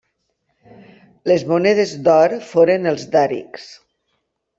Les 1.31 1.45
monedes 1.51 1.93
d'or 2.07 2.33
foren 2.53 2.93
els 2.93 3.05
dàrics. 3.17 3.69